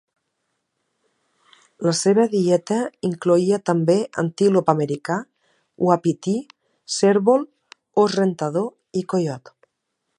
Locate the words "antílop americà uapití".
4.23-6.35